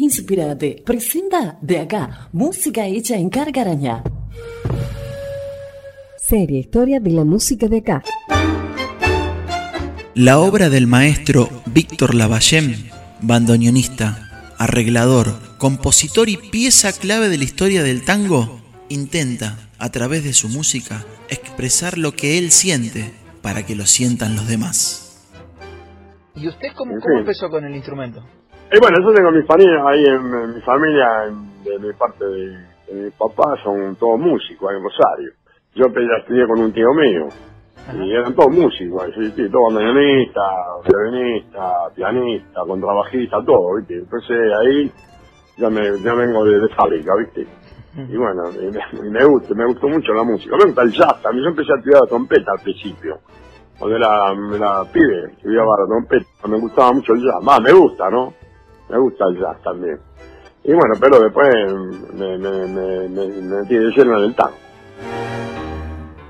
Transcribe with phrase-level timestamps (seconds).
[0.00, 4.04] Inspirate presenta de acá música hecha en Cargarañá.
[6.16, 8.04] Serie Historia de la música de acá.
[10.14, 12.76] La obra del maestro Víctor Lavallem,
[13.22, 20.32] bandoneonista, arreglador, compositor y pieza clave de la historia del tango, intenta, a través de
[20.32, 23.12] su música, expresar lo que él siente
[23.42, 25.26] para que lo sientan los demás.
[26.36, 28.37] ¿Y usted cómo empezó con el instrumento?
[28.72, 32.24] Y bueno, yo tengo mi familia ahí en, en mi familia, en- de mi parte
[32.24, 32.46] de,
[32.88, 35.32] de mi papá, son todos músicos ahí en Rosario.
[35.74, 37.28] Yo empecé a estudiar con un tío mío,
[38.04, 40.44] y eran todos músicos, sí, todos bandoneonistas,
[40.86, 43.94] violinista, pianista, contrabajista, todo, ¿viste?
[43.94, 44.92] Entonces ahí
[45.56, 47.46] ya me, ya vengo de, de fábrica, ¿viste?
[47.96, 50.56] Y bueno, y me, y me gusta, me gustó mucho la música.
[50.58, 53.18] Me gusta el jazz también, yo empecé a estudiar la trompeta al principio.
[53.78, 58.10] Cuando era, era pibe, estudiaba la trompeta, me gustaba mucho el jazz, más me gusta,
[58.10, 58.34] ¿no?
[58.88, 59.98] Me gusta el jazz también.
[60.64, 61.48] Y bueno, pero después
[62.14, 64.56] me, me, me, lleno en el tango.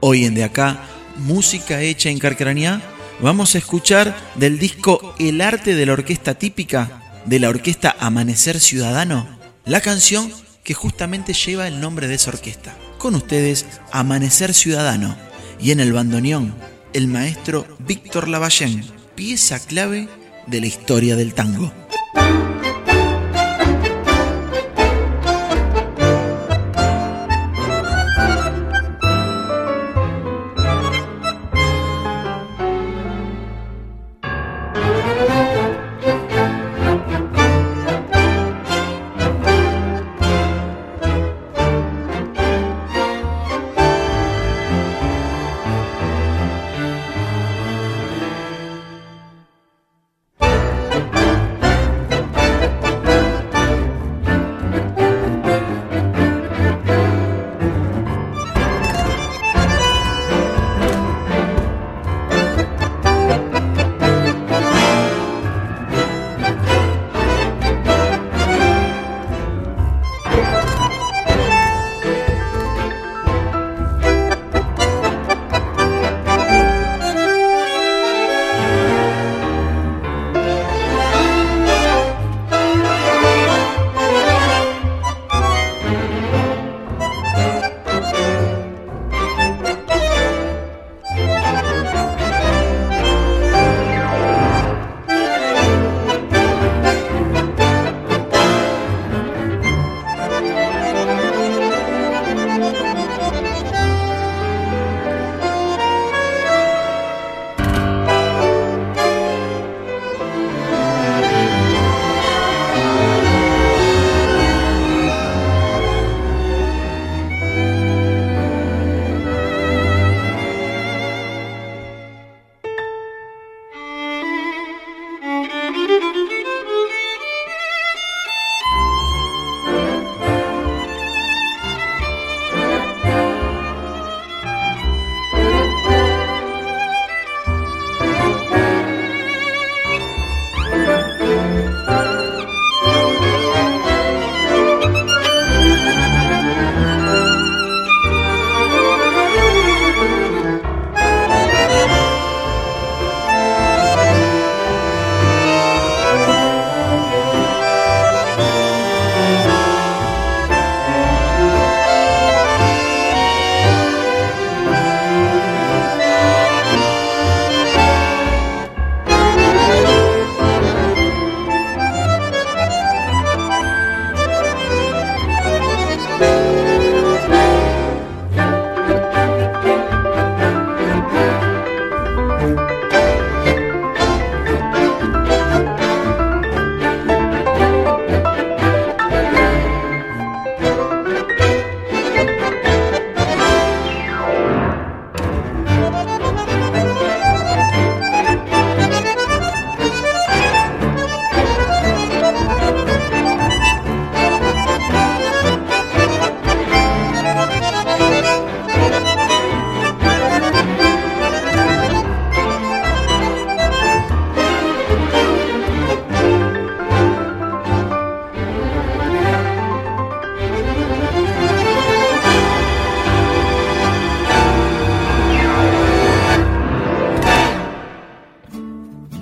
[0.00, 0.78] Hoy en De Acá,
[1.16, 2.80] música hecha en Carcarañá,
[3.20, 8.58] vamos a escuchar del disco El arte de la orquesta típica de la orquesta Amanecer
[8.60, 9.26] Ciudadano,
[9.64, 10.30] la canción
[10.64, 12.74] que justamente lleva el nombre de esa orquesta.
[12.98, 15.16] Con ustedes, Amanecer Ciudadano,
[15.60, 16.54] y en el bandoneón,
[16.92, 18.84] el maestro Víctor Lavallén,
[19.14, 20.08] pieza clave
[20.46, 21.72] de la historia del tango.
[22.14, 22.49] thank you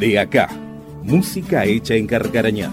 [0.09, 0.49] De acá,
[1.03, 2.73] música hecha en Carcarañá.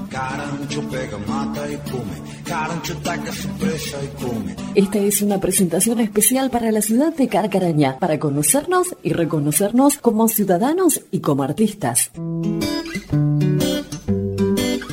[4.73, 10.29] Esta es una presentación especial para la ciudad de Carcarañá, para conocernos y reconocernos como
[10.29, 12.09] ciudadanos y como artistas.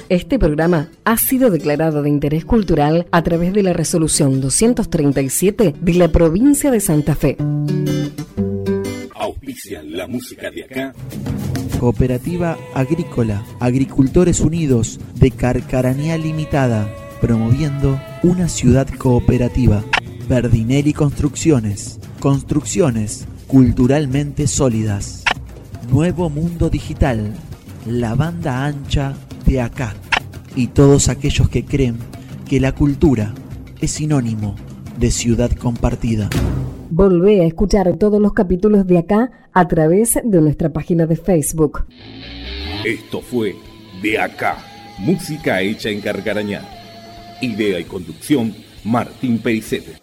[0.08, 5.94] Este programa ha sido declarado de interés cultural a través de la resolución 237 de
[5.94, 7.36] la provincia de Santa Fe.
[9.14, 10.92] Auspicia la música de acá.
[11.82, 16.88] Cooperativa Agrícola, Agricultores Unidos de Carcaranía Limitada,
[17.20, 19.82] promoviendo una ciudad cooperativa.
[20.28, 25.24] Verdinelli Construcciones, construcciones culturalmente sólidas.
[25.90, 27.34] Nuevo Mundo Digital,
[27.84, 29.92] la banda ancha de acá.
[30.54, 31.96] Y todos aquellos que creen
[32.48, 33.34] que la cultura
[33.80, 34.54] es sinónimo
[35.00, 36.30] de ciudad compartida.
[36.94, 41.86] Volvé a escuchar todos los capítulos de acá a través de nuestra página de Facebook.
[42.84, 43.56] Esto fue
[44.02, 44.58] De Acá,
[44.98, 46.60] música hecha en Carcarañá.
[47.40, 48.54] Idea y conducción,
[48.84, 50.02] Martín Pericete.